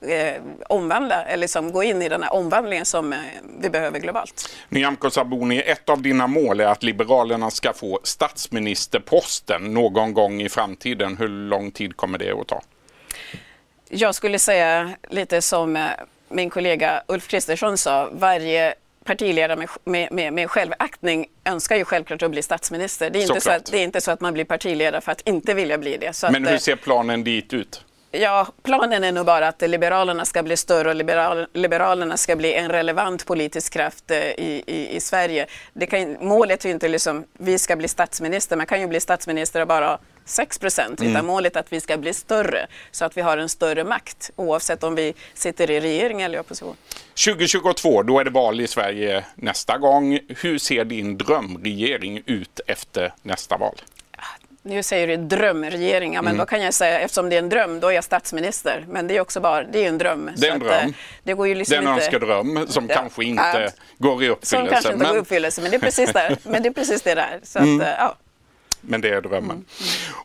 eh, 0.00 0.42
omvandla, 0.68 1.24
eller 1.24 1.36
liksom 1.40 1.72
gå 1.72 1.82
in 1.82 2.02
i 2.02 2.08
den 2.08 2.22
här 2.22 2.32
omvandlingen 2.32 2.84
som 2.84 3.12
eh, 3.12 3.18
vi 3.60 3.70
behöver 3.70 3.98
globalt. 3.98 4.48
Nyamko 4.68 5.10
Sabuni, 5.10 5.60
ett 5.60 5.88
av 5.88 6.02
dina 6.02 6.26
mål 6.26 6.60
är 6.60 6.66
att 6.66 6.82
Liberalerna 6.82 7.50
ska 7.50 7.72
få 7.72 8.00
statsministerposten 8.02 9.74
någon 9.74 10.14
gång 10.14 10.42
i 10.42 10.48
framtiden. 10.48 11.16
Hur 11.16 11.28
lång 11.28 11.70
tid 11.70 11.96
kommer 11.96 12.18
det 12.18 12.32
att 12.32 12.48
ta? 12.48 12.62
Jag 13.94 14.14
skulle 14.14 14.38
säga 14.38 14.90
lite 15.08 15.42
som 15.42 15.76
eh, 15.76 15.82
min 16.28 16.50
kollega 16.50 17.02
Ulf 17.08 17.28
Kristersson 17.28 17.78
sa, 17.78 18.08
varje 18.12 18.74
partiledare 19.04 19.56
med, 19.56 19.68
med, 19.84 20.12
med, 20.12 20.32
med 20.32 20.50
självaktning 20.50 21.26
önskar 21.44 21.76
ju 21.76 21.84
självklart 21.84 22.22
att 22.22 22.30
bli 22.30 22.42
statsminister. 22.42 23.10
Det 23.10 23.18
är, 23.18 23.22
inte 23.22 23.40
så 23.40 23.50
att, 23.50 23.66
det 23.66 23.78
är 23.78 23.84
inte 23.84 24.00
så 24.00 24.10
att 24.10 24.20
man 24.20 24.32
blir 24.32 24.44
partiledare 24.44 25.00
för 25.00 25.12
att 25.12 25.20
inte 25.20 25.54
vilja 25.54 25.78
bli 25.78 25.96
det. 25.96 26.22
Men 26.22 26.42
att, 26.42 26.48
hur 26.48 26.54
eh, 26.54 26.58
ser 26.58 26.76
planen 26.76 27.24
dit 27.24 27.52
ut? 27.52 27.84
Ja, 28.10 28.46
planen 28.62 29.04
är 29.04 29.12
nog 29.12 29.26
bara 29.26 29.48
att 29.48 29.62
Liberalerna 29.62 30.24
ska 30.24 30.42
bli 30.42 30.56
större 30.56 30.88
och 30.88 30.94
liberal, 30.94 31.46
Liberalerna 31.52 32.16
ska 32.16 32.36
bli 32.36 32.54
en 32.54 32.68
relevant 32.68 33.26
politisk 33.26 33.72
kraft 33.72 34.10
eh, 34.10 34.18
i, 34.18 34.62
i, 34.66 34.96
i 34.96 35.00
Sverige. 35.00 35.46
Det 35.72 35.86
kan, 35.86 36.16
målet 36.20 36.64
är 36.64 36.68
ju 36.68 36.72
inte 36.72 36.88
liksom 36.88 37.24
vi 37.32 37.58
ska 37.58 37.76
bli 37.76 37.88
statsminister, 37.88 38.56
man 38.56 38.66
kan 38.66 38.80
ju 38.80 38.86
bli 38.86 39.00
statsminister 39.00 39.60
och 39.60 39.66
bara 39.68 39.98
6 40.24 40.58
procent, 40.58 41.00
mm. 41.00 41.12
utan 41.12 41.26
målet 41.26 41.56
är 41.56 41.60
att 41.60 41.72
vi 41.72 41.80
ska 41.80 41.96
bli 41.96 42.14
större 42.14 42.66
så 42.90 43.04
att 43.04 43.16
vi 43.16 43.20
har 43.20 43.38
en 43.38 43.48
större 43.48 43.84
makt 43.84 44.30
oavsett 44.36 44.84
om 44.84 44.94
vi 44.94 45.14
sitter 45.34 45.70
i 45.70 45.80
regering 45.80 46.22
eller 46.22 46.38
i 46.38 46.40
opposition. 46.40 46.76
2022, 47.24 48.02
då 48.02 48.18
är 48.18 48.24
det 48.24 48.30
val 48.30 48.60
i 48.60 48.66
Sverige 48.66 49.24
nästa 49.34 49.78
gång. 49.78 50.18
Hur 50.28 50.58
ser 50.58 50.84
din 50.84 51.18
drömregering 51.18 52.22
ut 52.26 52.60
efter 52.66 53.14
nästa 53.22 53.56
val? 53.56 53.74
Nu 54.64 54.82
säger 54.82 55.06
du 55.06 55.16
drömregering, 55.16 56.14
ja, 56.14 56.22
men 56.22 56.30
mm. 56.30 56.38
då 56.38 56.46
kan 56.46 56.62
jag 56.62 56.74
säga 56.74 57.00
eftersom 57.00 57.28
det 57.28 57.36
är 57.36 57.38
en 57.38 57.48
dröm, 57.48 57.80
då 57.80 57.88
är 57.88 57.92
jag 57.92 58.04
statsminister. 58.04 58.84
Men 58.88 59.06
det 59.06 59.16
är 59.16 59.20
också 59.20 59.40
bara, 59.40 59.64
det 59.64 59.84
är 59.84 59.88
en 59.88 59.98
dröm. 59.98 60.30
Det 60.36 60.48
är 60.48 60.52
en 60.52 60.60
dröm. 60.60 60.72
Att, 60.72 60.84
eh, 60.84 60.90
det 61.22 61.34
går 61.34 61.48
ju 61.48 61.54
liksom 61.54 61.72
det 61.72 61.76
är 61.76 61.82
en 61.82 61.94
inte... 61.94 62.04
önskedröm 62.04 62.66
som 62.68 62.86
ja, 62.88 62.94
kanske 62.94 63.24
inte 63.24 63.42
ja, 63.42 63.70
går 63.98 64.24
i 64.24 64.28
uppfyllelse. 64.28 64.56
Som 64.56 64.68
kanske 64.68 64.92
inte 64.92 64.98
men... 64.98 65.08
går 65.08 65.16
i 65.16 65.20
uppfyllelse, 65.20 65.62
men 65.62 65.70
det 65.70 65.76
är 65.76 65.80
precis, 65.80 66.12
där. 66.12 66.36
men 66.42 66.62
det, 66.62 66.68
är 66.68 66.72
precis 66.72 67.02
det 67.02 67.14
där. 67.14 67.40
Så 67.42 67.58
mm. 67.58 67.80
att, 67.80 67.86
eh, 67.86 67.94
ja. 67.98 68.16
Men 68.82 69.00
det 69.00 69.08
är 69.08 69.20
drömmen. 69.20 69.50
Mm. 69.50 69.64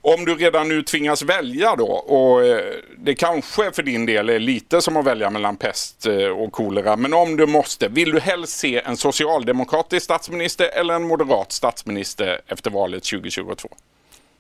Om 0.01 0.25
du 0.25 0.35
redan 0.35 0.69
nu 0.69 0.83
tvingas 0.83 1.21
välja 1.21 1.75
då 1.75 1.87
och 1.87 2.45
eh, 2.45 2.73
det 2.97 3.15
kanske 3.15 3.71
för 3.71 3.83
din 3.83 4.05
del 4.05 4.29
är 4.29 4.39
lite 4.39 4.81
som 4.81 4.97
att 4.97 5.05
välja 5.05 5.29
mellan 5.29 5.57
pest 5.57 6.05
och 6.37 6.51
kolera. 6.51 6.95
Men 6.95 7.13
om 7.13 7.37
du 7.37 7.45
måste, 7.45 7.87
vill 7.87 8.11
du 8.11 8.19
helst 8.19 8.57
se 8.57 8.81
en 8.85 8.97
socialdemokratisk 8.97 10.03
statsminister 10.03 10.69
eller 10.73 10.93
en 10.93 11.07
moderat 11.07 11.51
statsminister 11.51 12.41
efter 12.47 12.71
valet 12.71 13.03
2022? 13.03 13.69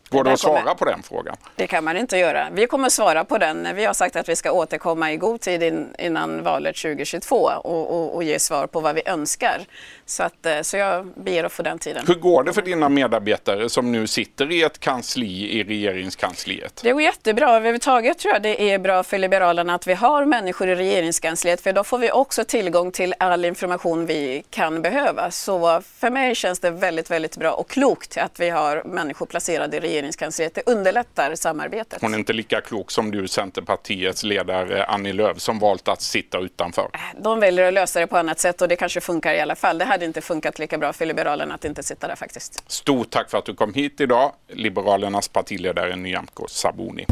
Går 0.09 0.23
det 0.23 0.33
att 0.33 0.39
svara 0.39 0.59
kommer- 0.59 0.73
på 0.73 0.85
den 0.85 1.03
frågan? 1.03 1.35
Det 1.55 1.67
kan 1.67 1.83
man 1.83 1.97
inte 1.97 2.17
göra. 2.17 2.47
Vi 2.51 2.67
kommer 2.67 2.89
svara 2.89 3.25
på 3.25 3.37
den. 3.37 3.75
Vi 3.75 3.85
har 3.85 3.93
sagt 3.93 4.15
att 4.15 4.29
vi 4.29 4.35
ska 4.35 4.51
återkomma 4.51 5.11
i 5.11 5.17
god 5.17 5.41
tid 5.41 5.63
in, 5.63 5.95
innan 5.99 6.43
valet 6.43 6.75
2022 6.75 7.35
och, 7.35 7.91
och, 7.91 8.15
och 8.15 8.23
ge 8.23 8.39
svar 8.39 8.67
på 8.67 8.79
vad 8.79 8.95
vi 8.95 9.01
önskar. 9.05 9.61
Så, 10.05 10.23
att, 10.23 10.45
eh, 10.45 10.61
så 10.61 10.77
jag 10.77 11.05
ber 11.15 11.43
att 11.43 11.51
få 11.51 11.63
den 11.63 11.79
tiden. 11.79 12.03
Hur 12.07 12.15
går 12.15 12.43
det 12.43 12.53
för 12.53 12.61
dina 12.61 12.89
medarbetare 12.89 13.69
som 13.69 13.91
nu 13.91 14.07
sitter 14.07 14.51
i 14.51 14.63
ett 14.63 14.79
kansli 14.79 15.59
i 15.59 15.63
regeringskansliet? 15.63 16.79
Det 16.83 16.91
går 16.91 17.01
jättebra. 17.01 17.55
Överhuvudtaget 17.55 18.17
tror 18.19 18.33
jag 18.33 18.41
det 18.41 18.61
är 18.71 18.79
bra 18.79 19.03
för 19.03 19.17
Liberalerna 19.17 19.75
att 19.75 19.87
vi 19.87 19.93
har 19.93 20.25
människor 20.25 20.67
i 20.69 20.75
regeringskansliet 20.75 21.61
för 21.61 21.73
då 21.73 21.83
får 21.83 21.97
vi 21.97 22.11
också 22.11 22.43
tillgång 22.43 22.91
till 22.91 23.13
all 23.19 23.45
information 23.45 24.05
vi 24.05 24.43
kan 24.49 24.81
behöva. 24.81 25.31
Så 25.31 25.81
för 25.81 26.09
mig 26.09 26.35
känns 26.35 26.59
det 26.59 26.69
väldigt, 26.71 27.11
väldigt 27.11 27.37
bra 27.37 27.51
och 27.51 27.69
klokt 27.69 28.17
att 28.17 28.39
vi 28.39 28.49
har 28.49 28.83
människor 28.85 29.25
placerade 29.25 29.77
i 29.77 29.79
regeringskansliet. 29.79 29.96
Det 30.01 30.63
underlättar 30.65 31.35
samarbetet. 31.35 32.01
Hon 32.01 32.13
är 32.13 32.17
inte 32.17 32.33
lika 32.33 32.61
klok 32.61 32.91
som 32.91 33.11
du, 33.11 33.27
Centerpartiets 33.27 34.23
ledare 34.23 34.85
Annie 34.85 35.13
Lööf, 35.13 35.39
som 35.39 35.59
valt 35.59 35.87
att 35.87 36.01
sitta 36.01 36.39
utanför. 36.39 36.87
De 37.23 37.39
väljer 37.39 37.67
att 37.67 37.73
lösa 37.73 37.99
det 37.99 38.07
på 38.07 38.17
annat 38.17 38.39
sätt 38.39 38.61
och 38.61 38.67
det 38.67 38.75
kanske 38.75 39.01
funkar 39.01 39.33
i 39.33 39.39
alla 39.39 39.55
fall. 39.55 39.77
Det 39.77 39.85
hade 39.85 40.05
inte 40.05 40.21
funkat 40.21 40.59
lika 40.59 40.77
bra 40.77 40.93
för 40.93 41.05
Liberalerna 41.05 41.55
att 41.55 41.65
inte 41.65 41.83
sitta 41.83 42.07
där 42.07 42.15
faktiskt. 42.15 42.71
Stort 42.71 43.09
tack 43.09 43.29
för 43.29 43.37
att 43.37 43.45
du 43.45 43.53
kom 43.53 43.73
hit 43.73 44.01
idag, 44.01 44.31
Liberalernas 44.49 45.27
partiledare 45.27 45.95
Nyamko 45.95 46.47
Sabuni. 46.47 47.05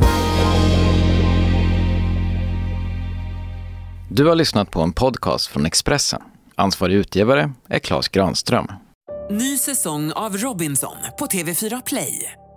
Du 4.11 4.25
har 4.25 4.35
lyssnat 4.35 4.71
på 4.71 4.81
en 4.81 4.93
podcast 4.93 5.47
från 5.47 5.65
Expressen. 5.65 6.21
Ansvarig 6.55 6.95
utgivare 6.95 7.51
är 7.69 7.79
Klas 7.79 8.07
Granström. 8.07 8.71
Ny 9.29 9.57
säsong 9.57 10.11
av 10.11 10.37
Robinson 10.37 10.97
på 11.19 11.25
TV4 11.25 11.81
Play. 11.85 12.31